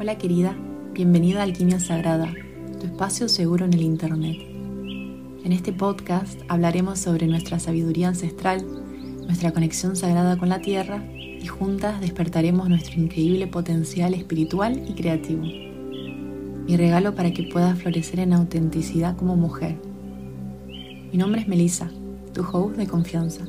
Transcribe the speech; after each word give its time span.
Hola 0.00 0.16
querida, 0.16 0.56
bienvenida 0.92 1.40
a 1.40 1.42
Alquimia 1.42 1.80
Sagrada, 1.80 2.32
tu 2.78 2.86
espacio 2.86 3.28
seguro 3.28 3.64
en 3.64 3.72
el 3.72 3.82
Internet. 3.82 4.36
En 5.44 5.50
este 5.50 5.72
podcast 5.72 6.38
hablaremos 6.46 7.00
sobre 7.00 7.26
nuestra 7.26 7.58
sabiduría 7.58 8.06
ancestral, 8.06 8.64
nuestra 9.26 9.50
conexión 9.50 9.96
sagrada 9.96 10.38
con 10.38 10.50
la 10.50 10.60
Tierra 10.60 11.02
y 11.16 11.44
juntas 11.48 12.00
despertaremos 12.00 12.68
nuestro 12.68 13.00
increíble 13.00 13.48
potencial 13.48 14.14
espiritual 14.14 14.80
y 14.88 14.94
creativo. 14.94 15.42
Mi 15.42 16.76
regalo 16.76 17.16
para 17.16 17.32
que 17.32 17.48
puedas 17.52 17.76
florecer 17.76 18.20
en 18.20 18.34
autenticidad 18.34 19.16
como 19.16 19.34
mujer. 19.34 19.74
Mi 21.10 21.18
nombre 21.18 21.40
es 21.40 21.48
Melissa, 21.48 21.90
tu 22.32 22.42
host 22.42 22.76
de 22.76 22.86
confianza. 22.86 23.44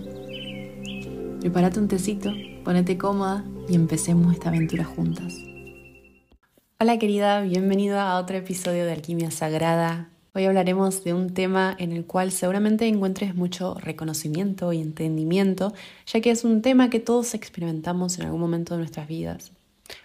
Prepárate 1.41 1.79
un 1.79 1.88
tecito, 1.88 2.31
ponete 2.63 2.97
cómoda 2.97 3.45
y 3.70 3.75
empecemos 3.75 4.34
esta 4.34 4.50
aventura 4.50 4.84
juntas. 4.84 5.48
Hola 6.82 6.98
querida, 6.98 7.41
bienvenida 7.41 8.09
a 8.09 8.17
otro 8.17 8.38
episodio 8.38 8.85
de 8.85 8.94
Alquimia 8.94 9.31
Sagrada. 9.31 10.08
Hoy 10.34 10.45
hablaremos 10.45 11.04
de 11.04 11.13
un 11.13 11.34
tema 11.34 11.76
en 11.77 11.91
el 11.91 12.05
cual 12.05 12.31
seguramente 12.31 12.88
encuentres 12.88 13.35
mucho 13.35 13.73
reconocimiento 13.73 14.71
y 14.71 14.80
entendimiento, 14.80 15.73
ya 16.05 16.21
que 16.21 16.31
es 16.31 16.45
un 16.45 16.62
tema 16.62 16.90
que 16.90 17.02
todos 17.02 17.34
experimentamos 17.34 18.18
en 18.18 18.27
algún 18.27 18.40
momento 18.40 18.76
de 18.76 18.77
nuestras 18.77 19.09
vidas, 19.09 19.52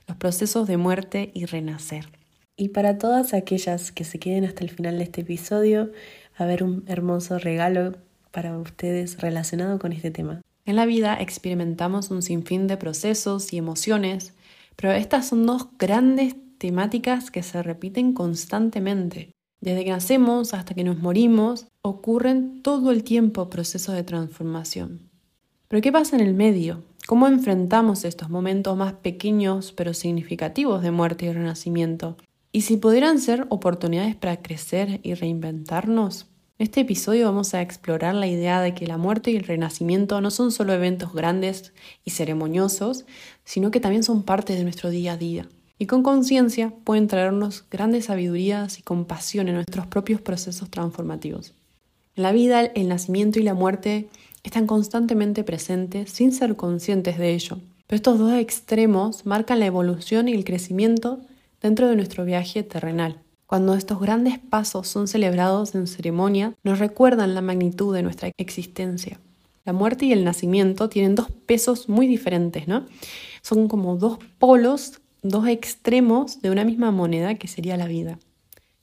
los 0.09 0.17
procesos 0.17 0.67
de 0.67 0.77
muerte 0.77 1.31
y 1.33 1.45
renacer. 1.45 2.09
Y 2.57 2.71
para 2.71 2.99
todas 2.99 3.35
aquellas 3.35 3.93
que 3.93 4.03
se 4.03 4.19
queden 4.19 4.45
hasta 4.45 4.65
el 4.65 4.71
final 4.71 4.99
de 4.99 5.05
este 5.05 5.21
episodio, 5.21 5.93
a 6.37 6.43
haber 6.43 6.65
un 6.65 6.83
hermoso 6.89 7.39
regalo 7.39 7.93
para 8.33 8.59
ustedes 8.59 9.21
relacionado 9.21 9.79
con 9.79 9.93
este 9.93 10.11
tema. 10.11 10.41
En 10.65 10.75
la 10.75 10.87
vida 10.87 11.17
experimentamos 11.21 12.11
un 12.11 12.21
sinfín 12.21 12.67
de 12.67 12.77
procesos 12.77 13.53
y 13.53 13.59
emociones, 13.59 14.33
pero 14.75 14.91
estas 14.91 15.29
son 15.29 15.47
dos 15.47 15.69
grandes 15.79 16.35
temáticas 16.59 17.31
que 17.31 17.43
se 17.43 17.63
repiten 17.63 18.13
constantemente. 18.13 19.35
Desde 19.61 19.85
que 19.85 19.91
nacemos 19.91 20.53
hasta 20.53 20.75
que 20.75 20.85
nos 20.85 20.99
morimos, 20.99 21.69
ocurren 21.81 22.63
todo 22.63 22.91
el 22.91 23.03
tiempo 23.03 23.49
procesos 23.49 23.95
de 23.95 24.03
transformación. 24.03 25.09
Pero 25.69 25.81
¿qué 25.81 25.91
pasa 25.91 26.17
en 26.17 26.23
el 26.23 26.35
medio? 26.35 26.83
¿Cómo 27.07 27.29
enfrentamos 27.29 28.05
estos 28.05 28.29
momentos 28.29 28.77
más 28.77 28.93
pequeños 28.93 29.73
pero 29.73 29.95
significativos 29.95 30.83
de 30.83 30.91
muerte 30.91 31.27
y 31.27 31.33
renacimiento? 31.33 32.17
Y 32.53 32.61
si 32.63 32.77
pudieran 32.77 33.19
ser 33.19 33.47
oportunidades 33.49 34.15
para 34.17 34.43
crecer 34.43 35.01
y 35.03 35.15
reinventarnos, 35.15 36.27
en 36.59 36.65
este 36.65 36.83
episodio 36.83 37.27
vamos 37.27 37.53
a 37.55 37.63
explorar 37.63 38.15
la 38.15 38.29
idea 38.29 38.61
de 38.61 38.75
que 38.75 38.87
la 38.87 38.97
muerte 38.97 39.31
y 39.31 39.37
el 39.37 39.45
renacimiento 39.45 40.21
no 40.21 40.31
son 40.31 40.53
solo 40.53 40.73
eventos 40.73 41.13
grandes 41.13 41.73
y 42.05 42.11
ceremoniosos, 42.11 43.07
sino 43.45 43.71
que 43.71 43.81
también 43.81 44.05
son 44.05 44.23
parte 44.23 44.55
de 44.55 44.63
nuestro 44.63 44.91
día 44.91 45.15
a 45.15 45.17
día 45.17 45.49
y 45.85 45.87
con 45.87 46.03
conciencia 46.03 46.73
pueden 46.83 47.09
traernos 47.09 47.67
grandes 47.71 48.07
sabidurías 48.07 48.79
y 48.79 48.83
compasión 48.83 49.49
en 49.49 49.57
nuestros 49.57 49.87
propios 49.87 50.19
procesos 50.19 50.71
transformativos. 50.71 51.53
En 52.17 52.23
la 52.23 52.33
vida, 52.33 52.63
el 52.63 52.89
nacimiento 52.89 53.39
y 53.39 53.43
la 53.43 53.53
muerte 53.53 54.09
están 54.43 54.67
constantemente 54.67 55.45
presentes 55.45 56.11
sin 56.11 56.33
ser 56.33 56.57
conscientes 56.57 57.19
de 57.19 57.35
ello, 57.35 57.59
pero 57.87 57.97
estos 57.97 58.19
dos 58.19 58.33
extremos 58.33 59.27
marcan 59.27 59.61
la 59.61 59.67
evolución 59.67 60.27
y 60.27 60.33
el 60.33 60.47
crecimiento 60.47 61.21
dentro 61.61 61.87
de 61.87 61.97
nuestro 61.97 62.25
viaje 62.25 62.63
terrenal. 62.63 63.21
Cuando 63.47 63.75
estos 63.75 64.01
grandes 64.01 64.39
pasos 64.39 64.89
son 64.89 65.07
celebrados 65.07 65.75
en 65.75 65.87
ceremonia, 65.87 66.55
nos 66.65 66.79
recuerdan 66.79 67.35
la 67.35 67.43
magnitud 67.43 67.95
de 67.95 68.03
nuestra 68.03 68.31
existencia. 68.39 69.21
La 69.67 69.75
muerte 69.75 70.07
y 70.07 70.13
el 70.13 70.25
nacimiento 70.25 70.89
tienen 70.89 71.15
dos 71.15 71.31
pesos 71.45 71.91
muy 71.91 72.07
diferentes, 72.07 72.69
¿no? 72.69 72.87
Son 73.43 73.69
como 73.69 73.97
dos 73.97 74.17
polos 74.39 75.03
dos 75.25 75.49
extremos 75.49 76.41
de 76.43 76.51
una 76.51 76.65
misma 76.65 76.93
moneda 76.93 77.35
que 77.35 77.49
sería 77.49 77.77
la 77.77 77.89
vida. 77.89 78.19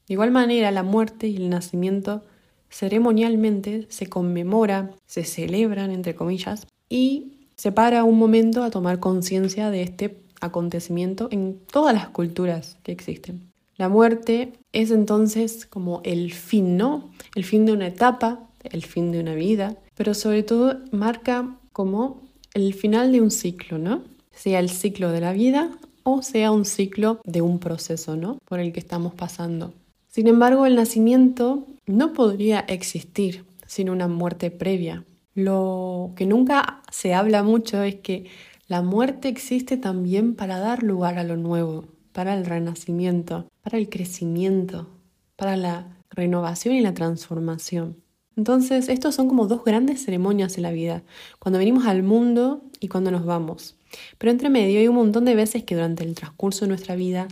De 0.08 0.16
igual 0.16 0.32
manera, 0.32 0.72
la 0.72 0.84
muerte 0.84 1.28
y 1.28 1.38
el 1.38 1.50
nacimiento 1.50 2.24
ceremonialmente 2.70 3.86
se 3.90 4.08
conmemora, 4.08 4.92
se 5.06 5.24
celebran, 5.24 5.92
entre 5.92 6.16
comillas, 6.16 6.68
y 6.90 7.48
se 7.56 7.72
para 7.72 8.04
un 8.04 8.18
momento 8.18 8.64
a 8.64 8.72
tomar 8.72 9.00
conciencia 9.00 9.70
de 9.70 9.84
este 9.84 10.18
acontecimiento 10.42 11.28
en 11.32 11.60
todas 11.72 11.94
las 11.94 12.10
culturas 12.10 12.78
que 12.84 12.92
existen. 12.92 13.52
La 13.78 13.88
muerte 13.88 14.54
es 14.74 14.90
entonces 14.90 15.66
como 15.68 16.02
el 16.04 16.34
fin, 16.34 16.76
¿no? 16.76 17.12
El 17.36 17.44
fin 17.44 17.66
de 17.66 17.74
una 17.74 17.88
etapa, 17.88 18.50
el 18.64 18.84
fin 18.84 19.12
de 19.12 19.20
una 19.20 19.36
vida, 19.36 19.78
pero 19.96 20.16
sobre 20.16 20.42
todo 20.42 20.80
marca 20.92 21.56
como 21.72 22.22
el 22.54 22.74
final 22.74 23.12
de 23.12 23.22
un 23.22 23.32
ciclo, 23.32 23.78
¿no? 23.78 24.02
Sea 24.32 24.60
el 24.60 24.70
ciclo 24.70 25.12
de 25.12 25.22
la 25.22 25.34
vida 25.34 25.72
o 26.04 26.22
sea 26.22 26.52
un 26.52 26.66
ciclo 26.66 27.22
de 27.24 27.42
un 27.42 27.60
proceso, 27.60 28.16
¿no? 28.16 28.38
Por 28.46 28.60
el 28.60 28.74
que 28.74 28.80
estamos 28.80 29.14
pasando. 29.14 29.74
Sin 30.08 30.28
embargo, 30.28 30.66
el 30.66 30.76
nacimiento 30.76 31.66
no 31.86 32.14
podría 32.14 32.60
existir 32.62 33.46
sin 33.66 33.90
una 33.90 34.08
muerte 34.08 34.52
previa. 34.52 35.06
Lo 35.34 36.12
que 36.16 36.26
nunca 36.26 36.82
se 36.92 37.14
habla 37.14 37.44
mucho 37.44 37.82
es 37.84 37.96
que 37.96 38.26
la 38.68 38.82
muerte 38.82 39.30
existe 39.30 39.78
también 39.78 40.36
para 40.36 40.60
dar 40.60 40.84
lugar 40.84 41.18
a 41.18 41.24
lo 41.24 41.38
nuevo, 41.38 41.86
para 42.12 42.34
el 42.34 42.46
renacimiento, 42.46 43.46
para 43.62 43.78
el 43.78 43.90
crecimiento, 43.90 44.88
para 45.36 45.56
la 45.56 45.98
renovación 46.10 46.76
y 46.76 46.82
la 46.82 46.94
transformación. 46.94 47.98
Entonces, 48.36 48.90
estos 48.90 49.16
son 49.16 49.28
como 49.28 49.48
dos 49.48 49.64
grandes 49.64 50.04
ceremonias 50.04 50.58
en 50.58 50.64
la 50.64 50.72
vida, 50.72 51.04
cuando 51.40 51.60
venimos 51.60 51.86
al 51.86 52.04
mundo 52.04 52.62
y 52.80 52.88
cuando 52.88 53.12
nos 53.12 53.26
vamos. 53.26 53.76
Pero 54.18 54.32
entre 54.32 54.50
medio 54.50 54.80
hay 54.80 54.88
un 54.88 54.96
montón 54.96 55.26
de 55.26 55.36
veces 55.36 55.64
que 55.64 55.76
durante 55.76 56.04
el 56.04 56.16
transcurso 56.16 56.66
de 56.66 56.70
nuestra 56.70 56.96
vida 56.96 57.28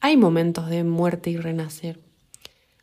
hay 0.00 0.16
momentos 0.16 0.68
de 0.68 0.84
muerte 0.84 1.30
y 1.30 1.36
renacer. 1.36 1.98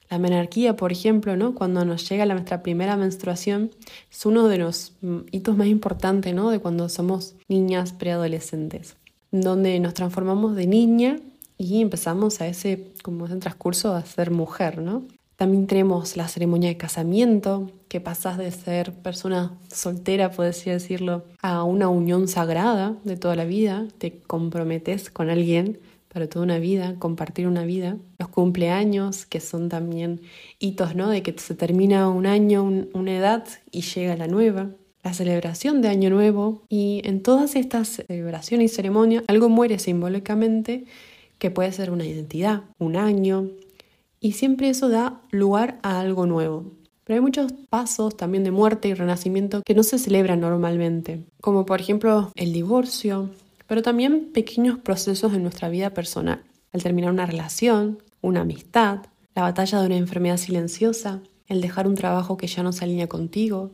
La 0.09 0.19
menarquía, 0.19 0.75
por 0.75 0.91
ejemplo, 0.91 1.35
¿no? 1.35 1.55
cuando 1.55 1.83
nos 1.83 2.07
llega 2.07 2.25
nuestra 2.25 2.61
primera 2.61 2.95
menstruación, 2.95 3.71
es 4.11 4.25
uno 4.25 4.47
de 4.47 4.59
los 4.59 4.93
mm, 5.01 5.19
hitos 5.31 5.57
más 5.57 5.67
importantes 5.67 6.33
¿no? 6.33 6.51
de 6.51 6.59
cuando 6.59 6.89
somos 6.89 7.35
niñas 7.47 7.93
preadolescentes, 7.93 8.97
donde 9.31 9.79
nos 9.79 9.95
transformamos 9.95 10.55
de 10.55 10.67
niña 10.67 11.19
y 11.57 11.81
empezamos 11.81 12.41
a 12.41 12.47
ese, 12.47 12.91
como 13.01 13.25
ese 13.25 13.37
transcurso 13.37 13.93
a 13.93 14.05
ser 14.05 14.29
mujer, 14.29 14.81
¿no? 14.81 15.03
También 15.37 15.67
tenemos 15.67 16.15
la 16.15 16.27
ceremonia 16.27 16.69
de 16.69 16.77
casamiento, 16.77 17.71
que 17.95 18.01
pasas 18.01 18.37
de 18.37 18.51
ser 18.51 18.91
persona 18.91 19.57
soltera, 19.73 20.29
por 20.29 20.43
decirlo, 20.43 21.23
a 21.41 21.63
una 21.63 21.87
unión 21.87 22.27
sagrada 22.27 22.97
de 23.05 23.15
toda 23.15 23.37
la 23.37 23.45
vida. 23.45 23.87
Te 23.99 24.19
comprometes 24.19 25.09
con 25.09 25.29
alguien 25.29 25.79
para 26.09 26.27
toda 26.27 26.43
una 26.43 26.59
vida, 26.59 26.95
compartir 26.99 27.47
una 27.47 27.63
vida. 27.63 27.95
Los 28.19 28.27
cumpleaños, 28.27 29.25
que 29.25 29.39
son 29.39 29.69
también 29.69 30.19
hitos, 30.59 30.93
¿no? 30.93 31.07
De 31.09 31.23
que 31.23 31.35
se 31.37 31.55
termina 31.55 32.09
un 32.09 32.25
año, 32.25 32.65
una 32.65 33.15
edad 33.15 33.47
y 33.71 33.83
llega 33.83 34.17
la 34.17 34.27
nueva. 34.27 34.71
La 35.01 35.13
celebración 35.13 35.81
de 35.81 35.87
Año 35.87 36.09
Nuevo. 36.09 36.63
Y 36.67 36.99
en 37.05 37.23
todas 37.23 37.55
estas 37.55 38.03
celebraciones 38.05 38.73
y 38.73 38.75
ceremonias, 38.75 39.23
algo 39.29 39.47
muere 39.47 39.79
simbólicamente 39.79 40.83
que 41.39 41.49
puede 41.49 41.71
ser 41.71 41.91
una 41.91 42.05
identidad, 42.05 42.63
un 42.77 42.97
año, 42.97 43.51
y 44.19 44.33
siempre 44.33 44.67
eso 44.67 44.89
da 44.89 45.21
lugar 45.31 45.79
a 45.81 46.01
algo 46.01 46.25
nuevo. 46.25 46.73
Pero 47.05 47.17
hay 47.17 47.21
muchos 47.21 47.53
pasos 47.69 48.17
también 48.17 48.43
de 48.43 48.49
muerte 48.49 48.87
y 48.87 48.95
renacimiento 48.95 49.61
que 49.63 49.75
no 49.75 49.83
se 49.83 49.99
celebran 49.99 50.41
normalmente, 50.41 51.23
como 51.39 51.65
por 51.65 51.79
ejemplo 51.79 52.31
el 52.35 52.51
divorcio, 52.51 53.29
pero 53.67 53.83
también 53.83 54.31
pequeños 54.33 54.79
procesos 54.79 55.33
en 55.33 55.43
nuestra 55.43 55.69
vida 55.69 55.91
personal, 55.91 56.43
al 56.73 56.81
terminar 56.81 57.11
una 57.11 57.27
relación, 57.27 57.99
una 58.21 58.41
amistad, 58.41 59.05
la 59.35 59.43
batalla 59.43 59.79
de 59.79 59.85
una 59.85 59.97
enfermedad 59.97 60.37
silenciosa, 60.37 61.21
el 61.47 61.61
dejar 61.61 61.87
un 61.87 61.93
trabajo 61.93 62.37
que 62.37 62.47
ya 62.47 62.63
no 62.63 62.71
se 62.71 62.85
alinea 62.85 63.07
contigo, 63.07 63.69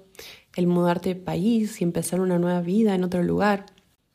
el 0.58 0.68
mudarte 0.68 1.14
de 1.14 1.16
país 1.16 1.80
y 1.80 1.86
empezar 1.86 2.20
una 2.20 2.38
nueva 2.38 2.59
vida 2.59 2.96
en 2.96 3.06
otro 3.06 3.24
lugar. 3.24 3.66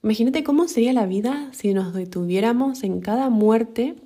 Imagínate 0.02 0.44
cómo 0.44 0.68
sería 0.68 0.92
la 0.92 1.06
vida 1.06 1.48
si 1.52 1.72
nos 1.72 1.94
detuviéramos 1.94 2.84
en 2.84 3.00
cada 3.00 3.30
muerte 3.30 3.96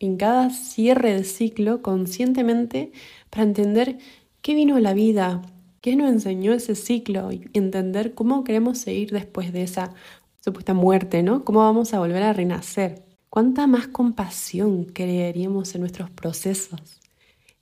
en 0.00 0.16
cada 0.16 0.50
cierre 0.50 1.14
de 1.14 1.24
ciclo 1.24 1.82
conscientemente 1.82 2.92
para 3.30 3.44
entender 3.44 3.98
qué 4.42 4.54
vino 4.54 4.76
a 4.76 4.80
la 4.80 4.94
vida, 4.94 5.42
qué 5.80 5.96
nos 5.96 6.10
enseñó 6.10 6.52
ese 6.52 6.74
ciclo 6.74 7.32
y 7.32 7.48
entender 7.52 8.14
cómo 8.14 8.44
queremos 8.44 8.78
seguir 8.78 9.10
después 9.10 9.52
de 9.52 9.62
esa 9.62 9.94
supuesta 10.40 10.74
muerte, 10.74 11.22
¿no? 11.22 11.44
Cómo 11.44 11.60
vamos 11.60 11.94
a 11.94 11.98
volver 11.98 12.22
a 12.22 12.32
renacer. 12.32 13.04
¿Cuánta 13.30 13.66
más 13.66 13.88
compasión 13.88 14.84
creeríamos 14.84 15.74
en 15.74 15.82
nuestros 15.82 16.10
procesos? 16.10 17.00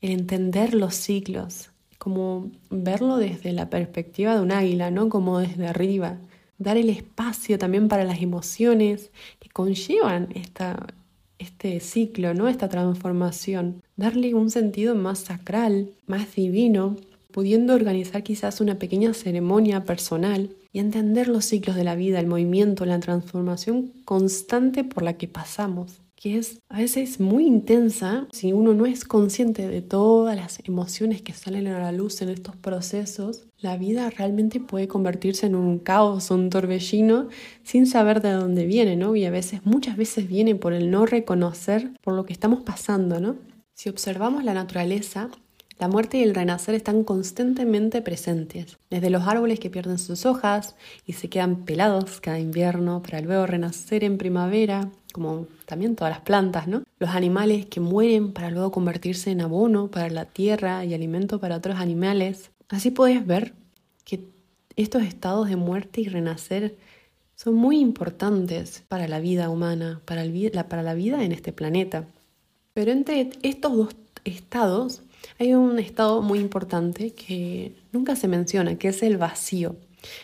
El 0.00 0.10
entender 0.10 0.74
los 0.74 0.94
ciclos, 0.94 1.70
como 1.98 2.50
verlo 2.70 3.16
desde 3.16 3.52
la 3.52 3.68
perspectiva 3.68 4.34
de 4.34 4.42
un 4.42 4.52
águila, 4.52 4.90
¿no? 4.90 5.08
Como 5.08 5.40
desde 5.40 5.66
arriba. 5.66 6.18
Dar 6.58 6.76
el 6.76 6.88
espacio 6.88 7.58
también 7.58 7.88
para 7.88 8.04
las 8.04 8.22
emociones 8.22 9.10
que 9.40 9.48
conllevan 9.50 10.28
esta, 10.34 10.86
este 11.38 11.80
ciclo, 11.80 12.32
¿no? 12.34 12.48
Esta 12.48 12.68
transformación, 12.68 13.82
darle 13.96 14.34
un 14.34 14.50
sentido 14.50 14.94
más 14.94 15.20
sacral, 15.20 15.90
más 16.06 16.34
divino, 16.34 16.96
pudiendo 17.32 17.74
organizar 17.74 18.22
quizás 18.22 18.60
una 18.60 18.78
pequeña 18.78 19.12
ceremonia 19.12 19.84
personal 19.84 20.50
y 20.72 20.78
entender 20.78 21.28
los 21.28 21.44
ciclos 21.44 21.76
de 21.76 21.84
la 21.84 21.94
vida, 21.94 22.20
el 22.20 22.26
movimiento, 22.26 22.84
la 22.86 23.00
transformación 23.00 23.92
constante 24.04 24.84
por 24.84 25.02
la 25.02 25.14
que 25.14 25.28
pasamos. 25.28 26.00
que 26.18 26.38
es 26.38 26.60
a 26.70 26.78
veces 26.78 27.20
muy 27.20 27.46
intensa 27.46 28.26
si 28.32 28.54
uno 28.54 28.72
no 28.72 28.86
es 28.86 29.04
consciente 29.04 29.68
de 29.68 29.82
todas 29.82 30.34
las 30.34 30.60
emociones 30.64 31.20
que 31.20 31.34
salen 31.34 31.66
a 31.66 31.78
la 31.78 31.92
luz 31.92 32.22
en 32.22 32.30
estos 32.30 32.56
procesos. 32.56 33.44
La 33.60 33.76
vida 33.76 34.08
realmente 34.08 34.58
puede 34.58 34.88
convertirse 34.88 35.44
en 35.46 35.54
un 35.54 35.78
caos, 35.78 36.30
un 36.30 36.48
torbellino, 36.48 37.28
sin 37.64 37.86
saber 37.86 38.22
de 38.22 38.32
dónde 38.32 38.64
viene, 38.64 38.96
¿no? 38.96 39.14
Y 39.14 39.26
a 39.26 39.30
veces, 39.30 39.60
muchas 39.64 39.98
veces 39.98 40.26
viene 40.26 40.54
por 40.54 40.72
el 40.72 40.90
no 40.90 41.04
reconocer 41.04 41.90
por 42.02 42.14
lo 42.14 42.24
que 42.24 42.32
estamos 42.32 42.62
pasando, 42.62 43.20
¿no? 43.20 43.36
Si 43.76 43.90
observamos 43.90 44.42
la 44.42 44.54
naturaleza, 44.54 45.28
la 45.78 45.86
muerte 45.86 46.16
y 46.16 46.22
el 46.22 46.34
renacer 46.34 46.74
están 46.74 47.04
constantemente 47.04 48.00
presentes, 48.00 48.78
desde 48.88 49.10
los 49.10 49.24
árboles 49.24 49.60
que 49.60 49.68
pierden 49.68 49.98
sus 49.98 50.24
hojas 50.24 50.76
y 51.04 51.12
se 51.12 51.28
quedan 51.28 51.66
pelados 51.66 52.22
cada 52.22 52.38
invierno 52.38 53.02
para 53.02 53.20
luego 53.20 53.44
renacer 53.44 54.02
en 54.02 54.16
primavera, 54.16 54.88
como 55.12 55.46
también 55.66 55.94
todas 55.94 56.10
las 56.10 56.22
plantas, 56.22 56.66
¿no? 56.66 56.84
Los 56.98 57.10
animales 57.10 57.66
que 57.66 57.80
mueren 57.80 58.32
para 58.32 58.50
luego 58.50 58.70
convertirse 58.70 59.30
en 59.30 59.42
abono 59.42 59.90
para 59.90 60.08
la 60.08 60.24
tierra 60.24 60.86
y 60.86 60.94
alimento 60.94 61.38
para 61.38 61.58
otros 61.58 61.76
animales. 61.76 62.52
Así 62.70 62.90
puedes 62.90 63.26
ver 63.26 63.52
que 64.06 64.24
estos 64.76 65.02
estados 65.02 65.50
de 65.50 65.56
muerte 65.56 66.00
y 66.00 66.08
renacer 66.08 66.78
son 67.34 67.52
muy 67.52 67.78
importantes 67.80 68.84
para 68.88 69.06
la 69.06 69.20
vida 69.20 69.50
humana, 69.50 70.00
para, 70.06 70.24
para 70.66 70.82
la 70.82 70.94
vida 70.94 71.22
en 71.22 71.32
este 71.32 71.52
planeta. 71.52 72.06
Pero 72.76 72.92
entre 72.92 73.30
estos 73.40 73.74
dos 73.74 73.96
estados 74.26 75.00
hay 75.38 75.54
un 75.54 75.78
estado 75.78 76.20
muy 76.20 76.40
importante 76.40 77.12
que 77.12 77.72
nunca 77.90 78.16
se 78.16 78.28
menciona, 78.28 78.76
que 78.76 78.88
es 78.88 79.02
el 79.02 79.16
vacío. 79.16 79.76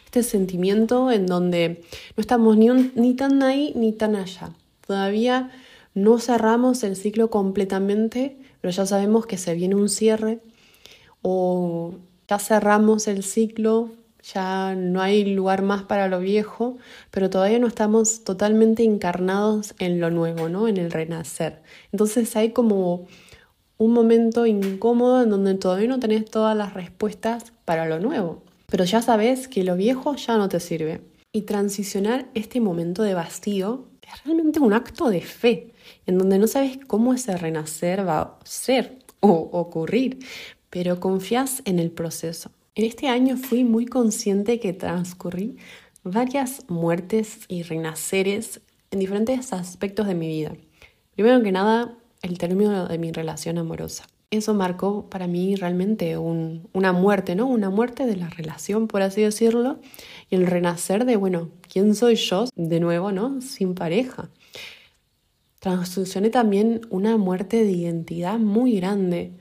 Este 0.05 0.23
sentimiento 0.23 1.11
en 1.11 1.25
donde 1.25 1.83
no 2.15 2.21
estamos 2.21 2.59
ni, 2.59 2.69
ni 2.69 3.15
tan 3.15 3.43
ahí 3.43 3.73
ni 3.75 3.95
tan 3.95 4.17
allá. 4.17 4.53
Todavía 4.87 5.51
no 5.95 6.19
cerramos 6.19 6.85
el 6.85 6.97
ciclo 6.97 7.31
completamente, 7.31 8.37
pero 8.61 8.71
ya 8.71 8.85
sabemos 8.85 9.25
que 9.25 9.39
se 9.39 9.55
viene 9.55 9.75
un 9.75 9.89
cierre 9.89 10.41
o 11.23 11.95
ya 12.29 12.39
cerramos 12.39 13.09
el 13.09 13.23
ciclo, 13.23 13.93
ya 14.23 14.75
no 14.75 15.01
hay 15.01 15.25
lugar 15.25 15.63
más 15.63 15.83
para 15.83 16.09
lo 16.09 16.21
viejo, 16.21 16.79
pero 17.11 17.31
todavía 17.31 17.59
no 17.59 17.67
estamos 17.67 18.25
totalmente 18.25 18.85
encarnados 18.85 19.75
en 19.79 20.01
lo 20.01 20.11
nuevo, 20.11 20.49
¿no? 20.49 20.69
En 20.69 20.77
el 20.77 20.91
renacer. 20.91 21.63
Entonces 21.91 22.35
hay 22.37 22.51
como 22.51 23.07
un 23.79 23.93
momento 23.93 24.47
incómodo 24.47 25.23
en 25.23 25.31
donde 25.31 25.55
todavía 25.55 25.89
no 25.89 25.99
tenés 25.99 26.25
todas 26.25 26.57
las 26.57 26.75
respuestas 26.75 27.53
para 27.65 27.87
lo 27.87 27.99
nuevo, 27.99 28.43
pero 28.67 28.85
ya 28.85 29.03
sabes 29.03 29.49
que 29.49 29.65
lo 29.65 29.77
viejo 29.77 30.15
ya 30.15 30.37
no 30.37 30.49
te 30.49 30.61
sirve. 30.61 31.01
Y 31.33 31.43
transicionar 31.43 32.29
este 32.35 32.61
momento 32.61 33.03
de 33.03 33.15
vacío 33.15 33.87
es 34.03 34.25
realmente 34.25 34.61
un 34.61 34.73
acto 34.73 35.09
de 35.09 35.23
fe, 35.23 35.73
en 36.07 36.19
donde 36.19 36.39
no 36.39 36.47
sabes 36.47 36.79
cómo 36.87 37.13
ese 37.15 37.37
renacer 37.37 38.07
va 38.07 38.21
a 38.21 38.39
ser 38.45 38.99
o 39.21 39.49
ocurrir, 39.53 40.19
pero 40.71 41.01
confías 41.01 41.63
en 41.65 41.79
el 41.79 41.91
proceso. 41.91 42.51
En 42.75 42.87
este 42.87 43.09
año 43.09 43.37
fui 43.37 43.65
muy 43.65 43.85
consciente 43.85 44.59
que 44.59 44.73
transcurrí 44.73 45.59
varias 46.05 46.65
muertes 46.71 47.41
y 47.47 47.65
renaceres 47.65 48.63
en 48.91 48.99
diferentes 48.99 49.53
aspectos 49.53 50.07
de 50.07 50.15
mi 50.15 50.27
vida. 50.29 50.55
Primero 51.15 51.43
que 51.43 51.53
nada, 51.53 51.99
el 52.23 52.39
término 52.39 52.89
de 52.89 52.97
mi 52.97 53.13
relación 53.13 53.59
amorosa. 53.59 54.07
Eso 54.31 54.55
marcó 54.55 55.11
para 55.11 55.27
mí 55.27 55.55
realmente 55.55 56.17
una 56.17 56.93
muerte, 56.95 57.35
¿no? 57.35 57.47
Una 57.47 57.69
muerte 57.69 58.07
de 58.07 58.17
la 58.17 58.31
relación, 58.31 58.89
por 58.89 59.03
así 59.03 59.21
decirlo, 59.21 59.79
y 60.31 60.37
el 60.37 60.47
renacer 60.47 61.05
de, 61.05 61.17
bueno, 61.17 61.51
¿quién 61.71 61.95
soy 61.95 62.15
yo? 62.15 62.47
De 62.57 62.81
nuevo, 62.81 63.13
¿no? 63.13 63.43
Sin 63.43 63.75
pareja. 63.75 64.31
Transicioné 65.59 66.31
también 66.31 66.81
una 66.89 67.19
muerte 67.19 67.65
de 67.65 67.73
identidad 67.73 68.39
muy 68.39 68.77
grande, 68.77 69.35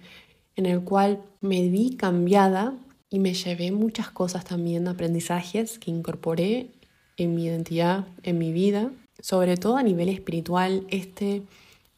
en 0.57 0.65
el 0.65 0.83
cual 0.83 1.21
me 1.39 1.69
vi 1.69 1.95
cambiada 1.95 2.75
y 3.11 3.19
me 3.19 3.33
llevé 3.33 3.71
muchas 3.71 4.09
cosas 4.09 4.45
también, 4.45 4.87
aprendizajes 4.87 5.77
que 5.77 5.91
incorporé 5.91 6.71
en 7.17 7.35
mi 7.35 7.45
identidad, 7.45 8.07
en 8.23 8.39
mi 8.39 8.53
vida, 8.53 8.89
sobre 9.19 9.57
todo 9.57 9.75
a 9.75 9.83
nivel 9.83 10.07
espiritual. 10.09 10.87
Este 10.89 11.43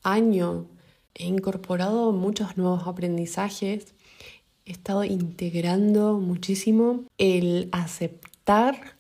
año 0.02 0.66
he 1.14 1.28
incorporado 1.28 2.12
muchos 2.12 2.58
nuevos 2.58 2.88
aprendizajes, 2.88 3.94
he 4.66 4.72
estado 4.72 5.04
integrando 5.04 6.18
muchísimo 6.18 7.04
el 7.20 7.70
aceptar 7.72 8.98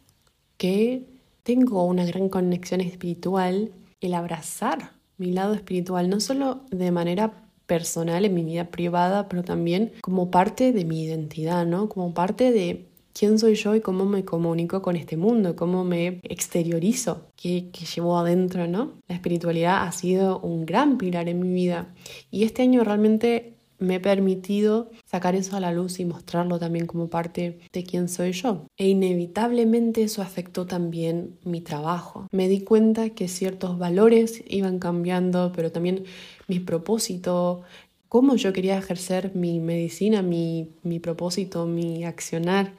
que 0.57 1.07
tengo 1.42 1.83
una 1.83 2.06
gran 2.06 2.30
conexión 2.30 2.80
espiritual, 2.80 3.71
el 4.01 4.13
abrazar 4.13 4.94
mi 5.18 5.31
lado 5.31 5.56
espiritual, 5.56 6.09
no 6.12 6.19
solo 6.19 6.62
de 6.69 6.92
manera 6.92 7.43
personal 7.65 8.25
en 8.25 8.33
mi 8.33 8.44
vida 8.44 8.65
privada, 8.65 9.27
pero 9.30 9.44
también 9.44 9.94
como 10.01 10.31
parte 10.31 10.71
de 10.74 10.86
mi 10.86 11.04
identidad, 11.04 11.65
¿no? 11.65 11.89
Como 11.89 12.13
parte 12.13 12.51
de 12.51 12.88
quién 13.13 13.39
soy 13.39 13.56
yo 13.56 13.75
y 13.75 13.81
cómo 13.81 14.06
me 14.06 14.25
comunico 14.25 14.81
con 14.81 14.95
este 14.95 15.18
mundo, 15.18 15.56
cómo 15.56 15.83
me 15.83 16.19
exteriorizo, 16.24 17.27
qué, 17.36 17.69
llevo 17.95 18.18
adentro, 18.18 18.68
¿no? 18.68 18.94
La 19.07 19.15
espiritualidad 19.15 19.83
ha 19.83 19.92
sido 19.92 20.39
un 20.39 20.65
gran 20.65 20.98
pilar 20.98 21.30
en 21.30 21.39
mi 21.39 21.54
vida 21.54 21.94
y 22.31 22.44
este 22.44 22.63
año 22.63 22.83
realmente 22.83 23.54
me 23.83 23.95
he 23.95 24.00
permitido 24.00 24.89
sacar 25.06 25.35
eso 25.35 25.56
a 25.56 25.59
la 25.59 25.71
luz 25.71 26.00
y 26.00 26.06
mostrarlo 26.06 26.57
también 26.57 26.88
como 26.88 27.09
parte 27.09 27.59
de 27.71 27.83
quién 27.83 28.09
soy 28.09 28.31
yo. 28.31 28.68
E 28.77 28.88
inevitablemente 28.88 30.03
eso 30.03 30.21
afectó 30.21 30.65
también 30.65 31.38
mi 31.44 31.62
trabajo. 31.62 32.27
Me 32.31 32.47
di 32.47 32.62
cuenta 32.62 33.12
que 33.12 33.27
ciertos 33.27 33.77
valores 33.77 34.44
iban 34.47 34.80
cambiando, 34.80 35.51
pero 35.56 35.71
también 35.71 36.06
mi 36.47 36.59
propósito, 36.59 37.62
cómo 38.09 38.35
yo 38.35 38.53
quería 38.53 38.77
ejercer 38.77 39.35
mi 39.35 39.59
medicina, 39.59 40.21
mi, 40.21 40.69
mi 40.83 41.00
propósito, 41.00 41.65
mi 41.65 42.06
accionar 42.06 42.74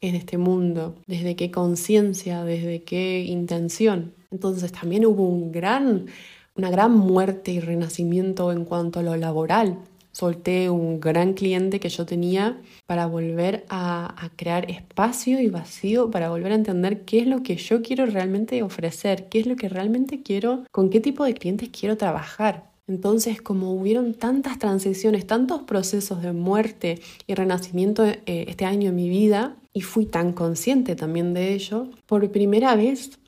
en 0.00 0.14
este 0.14 0.38
mundo, 0.38 0.94
desde 1.06 1.36
qué 1.36 1.50
conciencia, 1.50 2.44
desde 2.44 2.82
qué 2.82 3.20
intención. 3.22 4.14
Entonces 4.30 4.72
también 4.72 5.06
hubo 5.06 5.28
un 5.28 5.52
gran, 5.52 6.06
una 6.54 6.70
gran 6.70 6.92
muerte 6.96 7.52
y 7.52 7.60
renacimiento 7.60 8.52
en 8.52 8.64
cuanto 8.64 9.00
a 9.00 9.02
lo 9.02 9.16
laboral. 9.16 9.78
Solté 10.16 10.70
un 10.70 10.98
gran 10.98 11.34
cliente 11.34 11.78
que 11.78 11.90
yo 11.90 12.06
tenía 12.06 12.58
para 12.86 13.04
volver 13.04 13.66
a, 13.68 14.30
crear 14.36 14.70
espacio 14.70 15.42
y 15.42 15.48
vacío, 15.48 16.10
para 16.10 16.30
volver 16.30 16.52
a 16.52 16.54
entender 16.54 17.02
qué 17.04 17.18
es 17.18 17.26
lo 17.26 17.42
que 17.42 17.56
yo 17.56 17.82
quiero 17.82 18.06
realmente 18.06 18.62
ofrecer, 18.62 19.28
qué 19.28 19.40
es 19.40 19.46
lo 19.46 19.56
que 19.56 19.68
realmente 19.68 20.22
quiero, 20.22 20.64
con 20.72 20.88
qué 20.88 21.00
tipo 21.00 21.22
de 21.22 21.34
clientes 21.34 21.68
quiero 21.68 21.98
trabajar. 21.98 22.70
Entonces, 22.86 23.42
como 23.42 23.74
hubieron 23.74 24.14
tantas 24.14 24.58
transiciones, 24.58 25.26
tantos 25.26 25.64
procesos 25.64 26.22
de 26.22 26.32
muerte 26.32 26.98
y 27.26 27.34
renacimiento 27.34 28.06
eh, 28.06 28.22
este 28.24 28.64
año 28.64 28.88
en 28.88 28.96
mi 28.96 29.10
vida, 29.10 29.56
y 29.74 29.82
fui 29.82 30.06
tan 30.06 30.32
consciente 30.32 30.96
también 30.96 31.34
de 31.34 31.52
ello, 31.52 31.90
por 32.06 32.30
primera 32.30 32.74
vez 32.74 33.18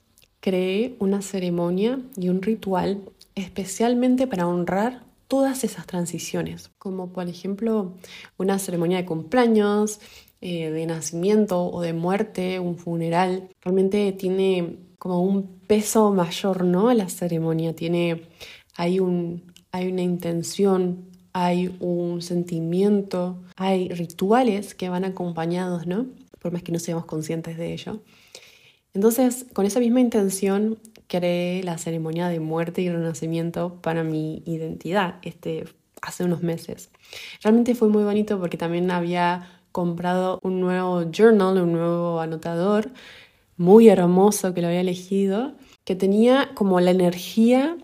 creé 0.41 0.97
una 1.01 1.21
ceremonia 1.21 2.01
y 2.17 2.31
un 2.31 2.41
ritual 2.41 3.03
especialmente 3.35 4.27
para 4.27 4.47
honrar 4.47 5.08
todas 5.29 5.63
esas 5.63 5.87
transiciones, 5.87 6.71
como 6.79 7.13
por 7.13 7.29
ejemplo 7.29 7.95
una 8.39 8.59
ceremonia 8.59 8.99
de 8.99 9.05
cumpleaños, 9.05 10.01
eh, 10.41 10.71
de 10.71 10.87
nacimiento 10.87 11.71
o 11.71 11.81
de 11.83 11.93
muerte, 11.93 12.59
un 12.61 12.77
funeral. 12.77 13.49
Realmente 13.63 14.13
tiene 14.13 14.79
como 14.99 15.23
un 15.23 15.59
peso 15.67 16.13
mayor, 16.13 16.65
¿no? 16.65 16.93
La 16.93 17.09
ceremonia 17.09 17.75
tiene 17.75 18.23
hay, 18.77 19.01
un, 19.01 19.53
hay 19.73 19.89
una 19.89 20.03
intención, 20.03 21.11
hay 21.33 21.77
un 21.81 22.23
sentimiento, 22.23 23.43
hay 23.57 23.89
rituales 23.91 24.75
que 24.75 24.89
van 24.89 25.05
acompañados, 25.05 25.87
¿no? 25.87 26.07
Por 26.41 26.53
más 26.53 26.63
que 26.63 26.73
no 26.73 26.79
seamos 26.79 27.05
conscientes 27.05 27.59
de 27.59 27.73
ello. 27.73 28.01
Entonces, 28.95 29.45
con 29.53 29.67
esa 29.67 29.81
misma 29.81 30.01
intención, 30.01 30.79
creé 31.09 31.63
la 31.65 31.79
ceremonia 31.79 32.29
de 32.29 32.41
muerte 32.41 32.83
y 32.83 32.91
renacimiento 32.91 33.81
para 33.83 34.05
mi 34.05 34.43
identidad 34.47 35.17
este, 35.23 35.65
hace 36.03 36.25
unos 36.25 36.43
meses. 36.43 36.91
Realmente 37.43 37.75
fue 37.75 37.89
muy 37.89 38.05
bonito 38.05 38.39
porque 38.39 38.57
también 38.57 38.91
había 38.91 39.61
comprado 39.73 40.39
un 40.43 40.61
nuevo 40.61 41.11
journal, 41.11 41.59
un 41.59 41.73
nuevo 41.73 42.21
anotador 42.21 42.91
muy 43.57 43.89
hermoso 43.89 44.55
que 44.55 44.63
lo 44.63 44.69
había 44.69 44.81
elegido, 44.81 45.55
que 45.85 45.97
tenía 45.97 46.51
como 46.55 46.81
la 46.81 46.93
energía 46.93 47.77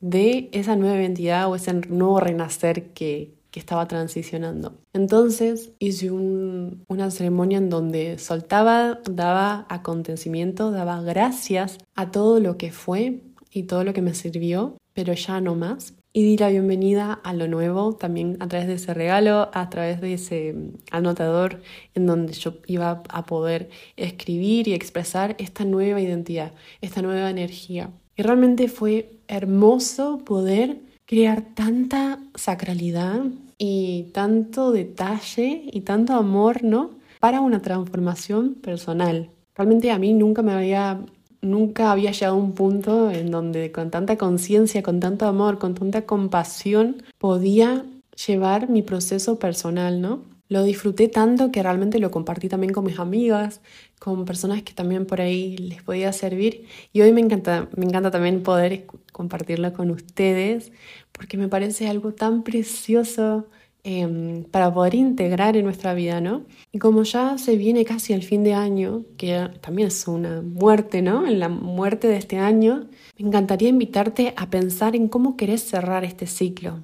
de 0.00 0.48
esa 0.52 0.76
nueva 0.76 0.96
identidad 0.96 1.48
o 1.48 1.54
ese 1.54 1.74
nuevo 1.74 2.20
renacer 2.20 2.92
que, 2.92 3.38
estaba 3.52 3.86
transicionando. 3.88 4.79
Entonces 4.92 5.70
hice 5.78 6.10
una 6.10 7.10
ceremonia 7.10 7.58
en 7.58 7.70
donde 7.70 8.18
soltaba, 8.18 9.00
daba 9.08 9.66
acontecimiento, 9.68 10.72
daba 10.72 11.00
gracias 11.02 11.78
a 11.94 12.10
todo 12.10 12.40
lo 12.40 12.56
que 12.56 12.72
fue 12.72 13.22
y 13.52 13.64
todo 13.64 13.84
lo 13.84 13.92
que 13.92 14.02
me 14.02 14.14
sirvió, 14.14 14.76
pero 14.92 15.12
ya 15.12 15.40
no 15.40 15.54
más. 15.54 15.94
Y 16.12 16.24
di 16.24 16.36
la 16.36 16.48
bienvenida 16.48 17.12
a 17.12 17.32
lo 17.34 17.46
nuevo 17.46 17.92
también 17.92 18.36
a 18.40 18.48
través 18.48 18.66
de 18.66 18.74
ese 18.74 18.92
regalo, 18.92 19.48
a 19.52 19.70
través 19.70 20.00
de 20.00 20.14
ese 20.14 20.56
anotador 20.90 21.62
en 21.94 22.06
donde 22.06 22.32
yo 22.32 22.54
iba 22.66 23.04
a 23.08 23.26
poder 23.26 23.70
escribir 23.96 24.66
y 24.66 24.74
expresar 24.74 25.36
esta 25.38 25.64
nueva 25.64 26.00
identidad, 26.00 26.52
esta 26.80 27.00
nueva 27.00 27.30
energía 27.30 27.90
Y 28.16 28.22
realmente 28.22 28.66
fue 28.66 29.20
hermoso 29.28 30.18
poder 30.24 30.78
crear 31.06 31.54
tanta 31.54 32.18
sacralidad 32.34 33.22
y 33.62 34.04
tanto 34.14 34.72
detalle 34.72 35.64
y 35.70 35.82
tanto 35.82 36.14
amor, 36.14 36.64
¿no? 36.64 36.92
Para 37.20 37.42
una 37.42 37.60
transformación 37.60 38.54
personal. 38.54 39.28
Realmente 39.54 39.90
a 39.90 39.98
mí 39.98 40.14
nunca 40.14 40.40
me 40.40 40.52
había 40.52 41.04
nunca 41.42 41.92
había 41.92 42.10
llegado 42.10 42.36
a 42.36 42.38
un 42.38 42.52
punto 42.52 43.10
en 43.10 43.30
donde 43.30 43.70
con 43.70 43.90
tanta 43.90 44.16
conciencia, 44.16 44.82
con 44.82 44.98
tanto 44.98 45.26
amor, 45.26 45.58
con 45.58 45.74
tanta 45.74 46.06
compasión 46.06 47.02
podía 47.18 47.84
llevar 48.26 48.70
mi 48.70 48.80
proceso 48.80 49.38
personal, 49.38 50.00
¿no? 50.00 50.22
Lo 50.50 50.64
disfruté 50.64 51.06
tanto 51.06 51.52
que 51.52 51.62
realmente 51.62 52.00
lo 52.00 52.10
compartí 52.10 52.48
también 52.48 52.72
con 52.72 52.84
mis 52.84 52.98
amigas, 52.98 53.60
con 54.00 54.24
personas 54.24 54.64
que 54.64 54.72
también 54.72 55.06
por 55.06 55.20
ahí 55.20 55.56
les 55.56 55.80
podía 55.84 56.12
servir. 56.12 56.66
Y 56.92 57.02
hoy 57.02 57.12
me 57.12 57.20
encanta, 57.20 57.68
me 57.76 57.84
encanta 57.84 58.10
también 58.10 58.42
poder 58.42 58.84
compartirlo 59.12 59.72
con 59.72 59.90
ustedes, 59.92 60.72
porque 61.12 61.36
me 61.36 61.46
parece 61.46 61.86
algo 61.88 62.14
tan 62.14 62.42
precioso 62.42 63.46
em, 63.84 64.42
para 64.42 64.74
poder 64.74 64.96
integrar 64.96 65.56
en 65.56 65.64
nuestra 65.66 65.94
vida, 65.94 66.20
¿no? 66.20 66.42
Y 66.72 66.80
como 66.80 67.04
ya 67.04 67.38
se 67.38 67.56
viene 67.56 67.84
casi 67.84 68.12
el 68.12 68.24
fin 68.24 68.42
de 68.42 68.54
año, 68.54 69.04
que 69.16 69.48
también 69.60 69.86
es 69.86 70.08
una 70.08 70.42
muerte, 70.42 71.00
¿no? 71.00 71.28
En 71.28 71.38
la 71.38 71.48
muerte 71.48 72.08
de 72.08 72.16
este 72.16 72.38
año, 72.38 72.88
me 73.16 73.28
encantaría 73.28 73.68
invitarte 73.68 74.34
a 74.36 74.50
pensar 74.50 74.96
en 74.96 75.06
cómo 75.06 75.36
querés 75.36 75.62
cerrar 75.62 76.02
este 76.04 76.26
ciclo. 76.26 76.80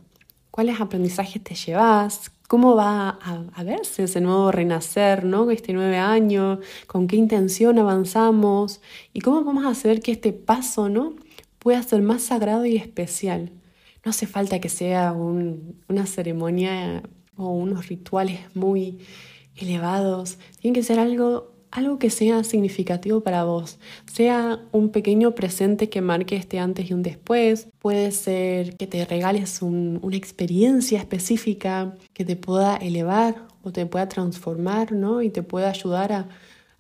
¿Cuáles 0.53 0.81
aprendizajes 0.81 1.43
te 1.43 1.55
llevas? 1.55 2.31
Cómo 2.47 2.77
va 2.77 3.19
a, 3.55 3.65
verse 3.65 4.05
ese 4.05 4.21
nuevo 4.21 4.53
renacer, 4.53 5.25
¿no? 5.25 5.51
Este 5.51 5.73
nueve 5.73 5.99
año, 5.99 6.61
con 6.87 7.07
qué 7.07 7.17
intención 7.17 7.79
avanzamos 7.79 8.81
y 9.13 9.21
cómo 9.21 9.43
vamos 9.45 9.65
a 9.65 9.71
hacer 9.71 10.01
que 10.01 10.13
este 10.13 10.33
paso, 10.33 10.89
¿no? 10.89 11.17
Pueda 11.59 11.83
ser 11.83 12.03
más 12.03 12.23
sagrado 12.23 12.65
y 12.65 12.77
especial. 12.77 13.51
No 14.05 14.11
hace 14.11 14.27
falta 14.27 14.61
que 14.61 14.69
sea 14.69 15.13
una 15.13 16.07
ceremonia 16.07 17.03
o 17.37 17.51
unos 17.51 17.89
rituales 17.89 18.41
muy 18.55 19.01
elevados. 19.57 20.39
Tiene 20.61 20.77
que 20.77 20.85
ser 20.85 21.01
algo 21.01 21.56
algo 21.71 21.99
que 21.99 22.11
sea 22.11 22.45
significativo 22.45 23.21
para 23.21 23.45
vos, 23.45 23.79
sea 24.13 24.61
un 24.73 24.91
pequeño 24.91 25.35
presente 25.35 25.89
que 25.89 26.01
marque 26.01 26.37
este 26.37 26.59
antes 26.59 26.91
y 26.91 26.95
un 26.95 27.03
después, 27.03 27.69
puede 27.79 28.11
ser 28.13 28.77
que 28.77 28.87
te 28.87 29.05
regales 29.05 29.63
una 29.63 30.17
experiencia 30.17 30.99
específica 30.99 31.95
que 32.13 32.25
te 32.25 32.37
pueda 32.37 32.77
elevar 32.77 33.47
o 33.63 33.73
te 33.73 33.85
pueda 33.87 34.09
transformar, 34.09 34.93
¿no? 34.93 35.23
Y 35.23 35.31
te 35.31 35.43
pueda 35.43 35.71
ayudar 35.71 36.13
a, 36.13 36.29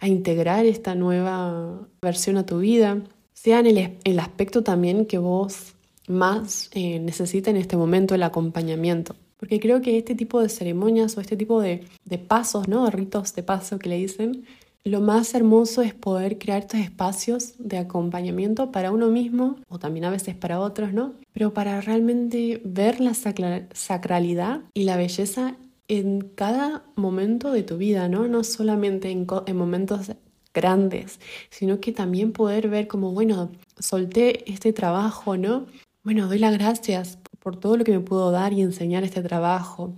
integrar 0.03 0.67
esta 0.67 0.95
nueva 0.95 1.89
versión 2.03 2.37
a 2.37 2.47
tu 2.47 2.59
vida, 2.59 3.03
sea 3.33 3.61
en 3.61 3.67
el, 4.05 4.19
aspecto 4.21 4.63
también 4.63 5.07
que 5.07 5.19
vos 5.19 5.75
más 6.07 6.71
eh, 6.75 7.01
necesita 7.01 7.51
en 7.51 7.57
este 7.57 7.77
momento 7.77 8.15
el 8.15 8.23
acompañamiento. 8.23 9.17
Porque 9.39 9.59
creo 9.59 9.81
que 9.81 9.99
este 9.99 10.15
tipo 10.15 10.41
de 10.41 10.49
ceremonias 10.49 11.17
o 11.17 11.21
este 11.21 11.37
tipo 11.37 11.61
de, 11.61 11.85
de 12.05 12.19
pasos, 12.19 12.69
¿no? 12.69 12.89
ritos 12.91 13.35
de 13.35 13.43
paso 13.43 13.79
que 13.79 13.89
le 13.89 13.97
dicen, 13.97 14.45
lo 14.87 15.01
más 15.01 15.35
hermoso 15.35 15.83
es 15.83 15.95
poder 15.95 16.39
crear 16.39 16.61
estos 16.61 16.79
espacios 16.79 17.55
de 17.59 17.77
acompañamiento 17.77 18.71
para 18.71 18.93
uno 18.93 19.09
mismo 19.09 19.57
o 19.69 19.81
también 19.81 20.05
a 20.05 20.11
veces 20.11 20.37
para 20.37 20.61
otros, 20.61 20.93
¿no? 20.93 21.15
Pero 21.33 21.53
para 21.53 21.81
realmente 21.81 22.63
ver 22.65 23.01
la 23.01 23.13
sacralidad 23.15 24.61
y 24.75 24.85
la 24.85 24.97
belleza 24.97 25.57
en 25.89 26.21
cada 26.21 26.85
momento 26.95 27.51
de 27.51 27.65
tu 27.65 27.79
vida, 27.79 28.09
¿no? 28.09 28.29
No 28.29 28.45
solamente 28.45 29.11
en, 29.11 29.27
en 29.47 29.57
momentos 29.57 30.13
grandes, 30.55 31.19
sino 31.51 31.81
que 31.81 31.91
también 31.91 32.31
poder 32.31 32.69
ver 32.69 32.87
como, 32.87 33.11
bueno, 33.11 33.51
solté 33.81 34.49
este 34.49 34.73
trabajo, 34.73 35.37
¿no? 35.37 35.67
Bueno, 36.05 36.29
doy 36.29 36.39
las 36.39 36.53
gracias 36.53 37.19
por 37.41 37.59
todo 37.59 37.77
lo 37.77 37.83
que 37.83 37.91
me 37.91 38.01
pudo 38.01 38.31
dar 38.31 38.53
y 38.53 38.61
enseñar 38.61 39.03
este 39.03 39.21
trabajo 39.23 39.97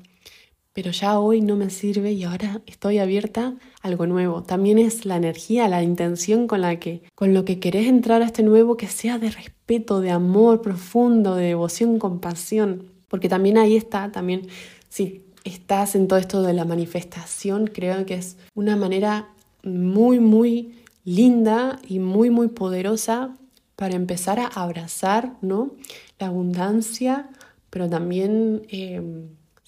pero 0.79 0.93
ya 0.93 1.19
hoy 1.19 1.41
no 1.41 1.57
me 1.57 1.71
sirve 1.71 2.13
y 2.13 2.23
ahora 2.23 2.63
estoy 2.67 2.99
abierta 2.99 3.57
a 3.83 3.89
algo 3.89 4.07
nuevo. 4.07 4.45
También 4.45 4.79
es 4.79 5.07
la 5.07 5.17
energía, 5.17 5.67
la 5.67 5.83
intención 5.83 6.47
con 6.47 6.61
la 6.61 6.79
que 6.79 7.03
con 7.17 7.35
lo 7.35 7.45
que 7.45 7.59
querés 7.59 7.89
entrar 7.89 8.23
a 8.23 8.27
este 8.27 8.45
nuevo 8.45 8.77
que 8.77 8.87
sea 8.87 9.19
de 9.19 9.29
respeto, 9.29 10.01
de 10.01 10.13
amor 10.13 10.63
profundo, 10.63 11.35
de 11.35 11.47
devoción, 11.47 11.99
compasión, 11.99 12.93
porque 13.09 13.29
también 13.29 13.59
ahí 13.59 13.75
está 13.75 14.13
también 14.13 14.47
si 14.89 15.25
estás 15.43 15.97
en 15.97 16.07
todo 16.07 16.21
esto 16.21 16.43
de 16.43 16.53
la 16.53 16.65
manifestación, 16.65 17.67
creo 17.67 18.07
que 18.07 18.15
es 18.15 18.37
una 18.55 18.77
manera 18.77 19.31
muy 19.65 20.21
muy 20.21 20.77
linda 21.05 21.81
y 21.89 21.99
muy 21.99 22.31
muy 22.31 22.47
poderosa 22.47 23.35
para 23.75 23.97
empezar 23.97 24.39
a 24.39 24.47
abrazar, 24.47 25.33
¿no? 25.43 25.73
La 26.21 26.29
abundancia, 26.29 27.31
pero 27.69 27.91
también 27.91 28.63
eh, 28.69 29.03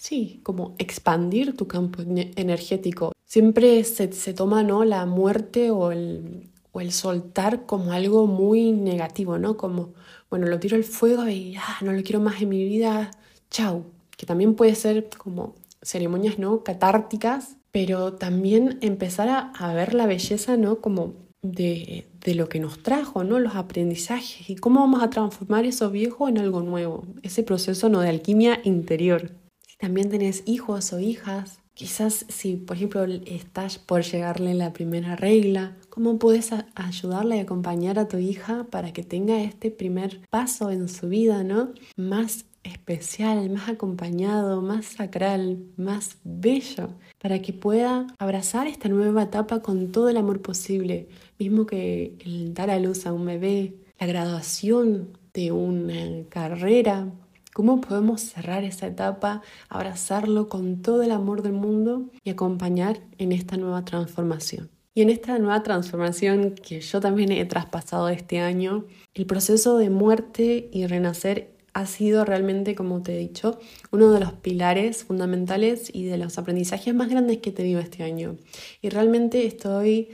sí, 0.01 0.39
como 0.41 0.73
expandir 0.79 1.55
tu 1.55 1.67
campo 1.67 2.01
energético. 2.01 3.11
Siempre 3.23 3.83
se, 3.83 4.07
toma 4.33 4.63
¿no? 4.63 4.83
la 4.83 5.05
muerte 5.05 5.69
o 5.69 5.91
el, 5.91 6.49
o 6.71 6.81
el 6.81 6.91
soltar 6.91 7.67
como 7.67 7.93
algo 7.93 8.25
muy 8.25 8.71
negativo, 8.71 9.37
¿no? 9.37 9.57
Como, 9.57 9.93
bueno, 10.31 10.47
lo 10.47 10.59
tiro 10.59 10.75
al 10.75 10.83
fuego 10.85 11.27
y 11.29 11.55
ah, 11.55 11.77
no 11.81 11.93
lo 11.93 12.01
quiero 12.01 12.19
más 12.19 12.41
en 12.41 12.49
mi 12.49 12.63
vida, 12.65 13.11
chau. 13.51 13.85
Que 14.17 14.25
también 14.25 14.55
puede 14.55 14.73
ser 14.73 15.07
como 15.17 15.53
ceremonias, 15.83 16.39
¿no? 16.39 16.63
Catárticas, 16.63 17.57
pero 17.71 18.13
también 18.13 18.79
empezar 18.81 19.29
a, 19.29 19.51
a 19.51 19.73
ver 19.75 19.93
la 19.93 20.07
belleza, 20.07 20.57
¿no? 20.57 20.81
Como 20.81 21.13
de, 21.43 22.07
de, 22.25 22.35
lo 22.35 22.49
que 22.49 22.59
nos 22.59 22.81
trajo, 22.81 23.23
¿no? 23.23 23.39
Los 23.39 23.55
aprendizajes 23.55 24.49
y 24.49 24.55
cómo 24.55 24.79
vamos 24.79 25.03
a 25.03 25.11
transformar 25.11 25.65
eso 25.65 25.91
viejo 25.91 26.27
en 26.27 26.39
algo 26.39 26.61
nuevo. 26.63 27.05
Ese 27.21 27.43
proceso, 27.43 27.87
¿no? 27.87 28.01
De 28.01 28.09
alquimia 28.09 28.61
interior 28.63 29.40
también 29.81 30.09
tenés 30.09 30.43
hijos 30.45 30.93
o 30.93 30.99
hijas, 30.99 31.59
quizás 31.73 32.25
si 32.29 32.55
por 32.55 32.77
ejemplo 32.77 33.03
estás 33.25 33.79
por 33.79 34.03
llegarle 34.03 34.53
la 34.53 34.73
primera 34.73 35.15
regla, 35.15 35.75
¿cómo 35.89 36.19
puedes 36.19 36.51
ayudarle 36.75 37.37
y 37.37 37.39
acompañar 37.39 37.97
a 37.97 38.07
tu 38.07 38.17
hija 38.17 38.67
para 38.69 38.93
que 38.93 39.01
tenga 39.01 39.41
este 39.41 39.71
primer 39.71 40.21
paso 40.29 40.69
en 40.69 40.87
su 40.87 41.09
vida, 41.09 41.43
¿no? 41.43 41.71
Más 41.97 42.45
especial, 42.63 43.49
más 43.49 43.69
acompañado, 43.69 44.61
más 44.61 44.85
sacral, 44.85 45.57
más 45.77 46.17
bello, 46.23 46.89
para 47.19 47.41
que 47.41 47.51
pueda 47.51 48.05
abrazar 48.19 48.67
esta 48.67 48.87
nueva 48.87 49.23
etapa 49.23 49.63
con 49.63 49.91
todo 49.91 50.09
el 50.09 50.17
amor 50.17 50.43
posible, 50.43 51.09
mismo 51.39 51.65
que 51.65 52.15
el 52.23 52.53
dar 52.53 52.69
a 52.69 52.77
luz 52.77 53.07
a 53.07 53.13
un 53.13 53.25
bebé, 53.25 53.73
la 53.99 54.05
graduación 54.05 55.17
de 55.33 55.51
una 55.51 56.29
carrera, 56.29 57.11
¿Cómo 57.53 57.81
podemos 57.81 58.21
cerrar 58.21 58.63
esa 58.63 58.87
etapa, 58.87 59.41
abrazarlo 59.67 60.47
con 60.47 60.81
todo 60.81 61.03
el 61.03 61.11
amor 61.11 61.41
del 61.41 61.51
mundo 61.51 62.09
y 62.23 62.29
acompañar 62.29 63.01
en 63.17 63.33
esta 63.33 63.57
nueva 63.57 63.83
transformación? 63.83 64.69
Y 64.93 65.01
en 65.01 65.09
esta 65.09 65.37
nueva 65.37 65.61
transformación 65.63 66.55
que 66.55 66.79
yo 66.79 66.99
también 67.01 67.31
he 67.31 67.43
traspasado 67.45 68.07
este 68.09 68.39
año, 68.39 68.85
el 69.13 69.25
proceso 69.25 69.77
de 69.77 69.89
muerte 69.89 70.69
y 70.71 70.85
renacer 70.87 71.51
ha 71.73 71.85
sido 71.85 72.25
realmente, 72.25 72.75
como 72.75 73.01
te 73.01 73.15
he 73.15 73.17
dicho, 73.17 73.59
uno 73.91 74.11
de 74.11 74.19
los 74.19 74.33
pilares 74.33 75.03
fundamentales 75.03 75.89
y 75.93 76.05
de 76.05 76.17
los 76.17 76.37
aprendizajes 76.37 76.93
más 76.93 77.09
grandes 77.09 77.37
que 77.37 77.49
he 77.49 77.53
tenido 77.53 77.79
este 77.79 78.03
año. 78.03 78.37
Y 78.81 78.89
realmente 78.89 79.45
estoy 79.45 80.09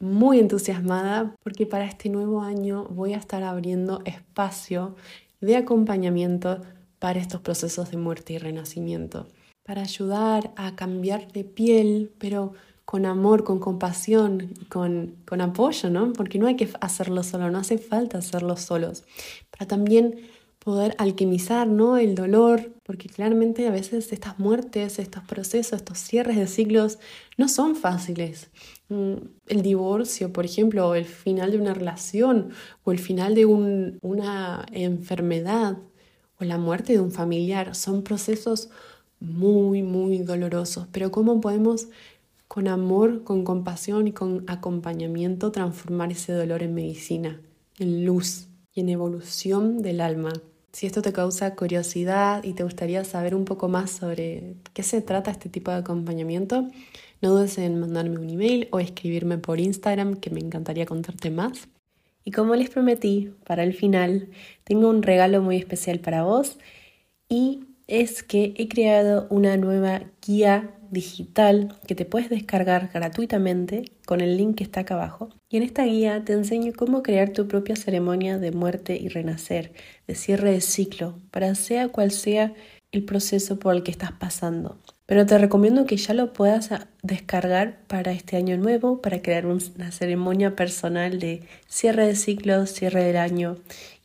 muy 0.00 0.38
entusiasmada 0.38 1.34
porque 1.42 1.66
para 1.66 1.86
este 1.86 2.08
nuevo 2.08 2.40
año 2.42 2.84
voy 2.84 3.14
a 3.14 3.18
estar 3.18 3.42
abriendo 3.42 4.00
espacio 4.04 4.96
de 5.40 5.56
acompañamiento 5.56 6.60
para 6.98 7.20
estos 7.20 7.40
procesos 7.40 7.90
de 7.90 7.96
muerte 7.96 8.32
y 8.32 8.38
renacimiento, 8.38 9.26
para 9.64 9.82
ayudar 9.82 10.52
a 10.56 10.74
cambiar 10.76 11.30
de 11.32 11.44
piel, 11.44 12.12
pero 12.18 12.54
con 12.84 13.04
amor, 13.04 13.44
con 13.44 13.58
compasión, 13.58 14.54
con, 14.70 15.16
con 15.26 15.40
apoyo, 15.40 15.90
¿no? 15.90 16.12
Porque 16.14 16.38
no 16.38 16.46
hay 16.46 16.56
que 16.56 16.70
hacerlo 16.80 17.22
solo, 17.22 17.50
no 17.50 17.58
hace 17.58 17.76
falta 17.76 18.18
hacerlo 18.18 18.56
solos, 18.56 19.04
para 19.50 19.66
también 19.66 20.16
poder 20.68 20.94
alquimizar 20.98 21.66
¿no? 21.66 21.96
el 21.96 22.14
dolor, 22.14 22.72
porque 22.82 23.08
claramente 23.08 23.66
a 23.66 23.70
veces 23.70 24.12
estas 24.12 24.38
muertes, 24.38 24.98
estos 24.98 25.22
procesos, 25.24 25.78
estos 25.78 25.98
cierres 25.98 26.36
de 26.36 26.46
ciclos 26.46 26.98
no 27.36 27.48
son 27.48 27.74
fáciles. 27.74 28.50
Mm, 28.90 29.14
el 29.46 29.62
divorcio, 29.62 30.30
por 30.30 30.44
ejemplo, 30.44 30.88
o 30.88 30.94
el 30.94 31.06
final 31.06 31.52
de 31.52 31.58
una 31.58 31.72
relación, 31.72 32.50
o 32.84 32.92
el 32.92 32.98
final 32.98 33.34
de 33.34 33.46
una 33.46 34.66
enfermedad, 34.72 35.78
o 36.40 36.44
la 36.44 36.58
muerte 36.58 36.92
de 36.92 37.00
un 37.00 37.10
familiar 37.10 37.74
son 37.74 38.02
procesos 38.02 38.70
muy, 39.20 39.82
muy 39.82 40.18
dolorosos, 40.18 40.86
pero 40.92 41.10
¿cómo 41.10 41.40
podemos 41.40 41.88
con 42.46 42.68
amor, 42.68 43.24
con 43.24 43.44
compasión 43.44 44.08
y 44.08 44.12
con 44.12 44.44
acompañamiento 44.46 45.52
transformar 45.52 46.12
ese 46.12 46.32
dolor 46.32 46.62
en 46.62 46.74
medicina, 46.74 47.40
en 47.78 48.06
luz 48.06 48.48
y 48.72 48.80
en 48.80 48.88
evolución 48.88 49.82
del 49.82 50.00
alma? 50.00 50.32
Si 50.72 50.86
esto 50.86 51.02
te 51.02 51.12
causa 51.12 51.56
curiosidad 51.56 52.44
y 52.44 52.52
te 52.52 52.62
gustaría 52.62 53.04
saber 53.04 53.34
un 53.34 53.44
poco 53.44 53.68
más 53.68 53.90
sobre 53.90 54.54
qué 54.74 54.82
se 54.82 55.00
trata 55.02 55.30
este 55.30 55.48
tipo 55.48 55.70
de 55.70 55.78
acompañamiento, 55.78 56.68
no 57.20 57.30
dudes 57.30 57.58
en 57.58 57.80
mandarme 57.80 58.18
un 58.18 58.30
email 58.30 58.68
o 58.70 58.78
escribirme 58.78 59.38
por 59.38 59.58
Instagram 59.58 60.16
que 60.16 60.30
me 60.30 60.40
encantaría 60.40 60.86
contarte 60.86 61.30
más. 61.30 61.68
Y 62.28 62.30
como 62.30 62.54
les 62.56 62.68
prometí, 62.68 63.32
para 63.46 63.62
el 63.62 63.72
final, 63.72 64.28
tengo 64.62 64.90
un 64.90 65.02
regalo 65.02 65.40
muy 65.40 65.56
especial 65.56 65.98
para 65.98 66.24
vos 66.24 66.58
y 67.26 67.60
es 67.86 68.22
que 68.22 68.52
he 68.58 68.68
creado 68.68 69.26
una 69.30 69.56
nueva 69.56 70.02
guía 70.20 70.74
digital 70.90 71.74
que 71.86 71.94
te 71.94 72.04
puedes 72.04 72.28
descargar 72.28 72.90
gratuitamente 72.92 73.92
con 74.04 74.20
el 74.20 74.36
link 74.36 74.56
que 74.56 74.64
está 74.64 74.80
acá 74.80 74.92
abajo. 74.92 75.30
Y 75.48 75.56
en 75.56 75.62
esta 75.62 75.84
guía 75.84 76.22
te 76.22 76.34
enseño 76.34 76.74
cómo 76.76 77.02
crear 77.02 77.30
tu 77.32 77.48
propia 77.48 77.76
ceremonia 77.76 78.36
de 78.36 78.52
muerte 78.52 78.98
y 79.00 79.08
renacer, 79.08 79.72
de 80.06 80.14
cierre 80.14 80.52
de 80.52 80.60
ciclo, 80.60 81.18
para 81.30 81.54
sea 81.54 81.88
cual 81.88 82.10
sea 82.10 82.52
el 82.92 83.06
proceso 83.06 83.58
por 83.58 83.74
el 83.74 83.82
que 83.82 83.90
estás 83.90 84.12
pasando. 84.12 84.76
Pero 85.08 85.24
te 85.24 85.38
recomiendo 85.38 85.86
que 85.86 85.96
ya 85.96 86.12
lo 86.12 86.34
puedas 86.34 86.68
descargar 87.02 87.78
para 87.86 88.12
este 88.12 88.36
año 88.36 88.58
nuevo, 88.58 89.00
para 89.00 89.22
crear 89.22 89.46
una 89.46 89.90
ceremonia 89.90 90.54
personal 90.54 91.18
de 91.18 91.44
cierre 91.66 92.06
de 92.06 92.14
ciclo, 92.14 92.66
cierre 92.66 93.04
del 93.04 93.16
año 93.16 93.56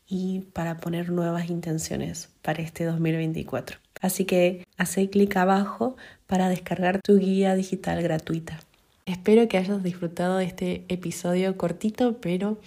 y 0.08 0.46
para 0.54 0.78
poner 0.78 1.10
nuevas 1.10 1.50
intenciones 1.50 2.30
para 2.42 2.64
este 2.64 2.86
2024. 2.86 3.80
Así 4.00 4.24
que 4.24 4.66
haz 4.78 4.96
clic 5.12 5.36
abajo 5.36 5.98
para 6.26 6.48
descargar 6.48 7.02
tu 7.02 7.20
guía 7.20 7.54
digital 7.56 8.02
gratuita. 8.02 8.62
Espero 9.06 9.50
que 9.50 9.58
hayas 9.58 9.84
disfrutado 9.84 10.38
de 10.38 10.46
este 10.46 10.86
episodio 10.88 11.58
cortito, 11.58 12.22
pero 12.22 12.62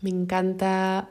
me 0.00 0.10
encanta 0.10 1.10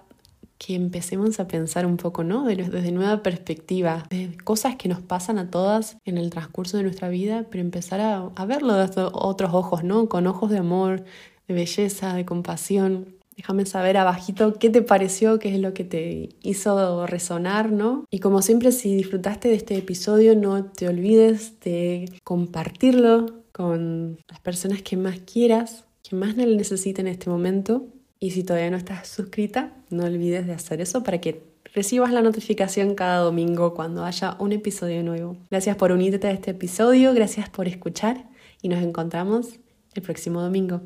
que 0.63 0.75
empecemos 0.75 1.39
a 1.39 1.47
pensar 1.47 1.87
un 1.87 1.97
poco, 1.97 2.23
¿no? 2.23 2.45
Desde 2.45 2.91
nueva 2.91 3.23
perspectiva, 3.23 4.05
de 4.11 4.37
cosas 4.43 4.75
que 4.75 4.87
nos 4.89 5.01
pasan 5.01 5.39
a 5.39 5.49
todas 5.49 5.97
en 6.05 6.19
el 6.19 6.29
transcurso 6.29 6.77
de 6.77 6.83
nuestra 6.83 7.09
vida, 7.09 7.47
pero 7.49 7.63
empezar 7.63 7.99
a, 7.99 8.45
verlo 8.45 8.75
desde 8.75 9.01
otros 9.11 9.55
ojos, 9.55 9.83
¿no? 9.83 10.07
Con 10.07 10.27
ojos 10.27 10.51
de 10.51 10.59
amor, 10.59 11.03
de 11.47 11.55
belleza, 11.55 12.13
de 12.13 12.25
compasión. 12.25 13.15
Déjame 13.35 13.65
saber 13.65 13.97
abajito 13.97 14.53
qué 14.59 14.69
te 14.69 14.83
pareció, 14.83 15.39
qué 15.39 15.55
es 15.55 15.59
lo 15.59 15.73
que 15.73 15.83
te 15.83 16.29
hizo 16.43 17.07
resonar, 17.07 17.71
¿no? 17.71 18.05
Y 18.11 18.19
como 18.19 18.43
siempre, 18.43 18.71
si 18.71 18.95
disfrutaste 18.95 19.47
de 19.47 19.55
este 19.55 19.75
episodio, 19.77 20.35
no 20.35 20.65
te 20.65 20.87
olvides 20.87 21.59
de 21.61 22.05
compartirlo 22.23 23.25
con 23.51 24.19
las 24.29 24.39
personas 24.41 24.83
que 24.83 24.95
más 24.95 25.21
quieras, 25.21 25.85
que 26.07 26.15
más 26.15 26.37
lo 26.37 26.45
necesiten 26.45 27.07
en 27.07 27.13
este 27.13 27.31
momento. 27.31 27.87
Y 28.23 28.31
si 28.31 28.43
todavía 28.43 28.69
no 28.69 28.77
estás 28.77 29.07
suscrita, 29.07 29.73
no 29.89 30.05
olvides 30.05 30.45
de 30.45 30.53
hacer 30.53 30.79
eso 30.79 31.03
para 31.03 31.19
que 31.19 31.43
recibas 31.73 32.11
la 32.13 32.21
notificación 32.21 32.93
cada 32.93 33.17
domingo 33.17 33.73
cuando 33.73 34.05
haya 34.05 34.37
un 34.37 34.51
episodio 34.51 35.01
nuevo. 35.01 35.37
Gracias 35.49 35.75
por 35.75 35.91
unirte 35.91 36.27
a 36.27 36.31
este 36.31 36.51
episodio, 36.51 37.15
gracias 37.15 37.49
por 37.49 37.67
escuchar 37.67 38.29
y 38.61 38.69
nos 38.69 38.83
encontramos 38.83 39.59
el 39.95 40.03
próximo 40.03 40.39
domingo. 40.39 40.81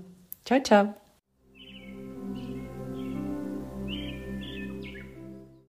Chao, 0.46 0.60
chao. 0.64 1.05